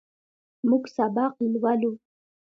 موږ 0.69 0.83
سبق 0.95 1.33
لولو. 1.53 1.91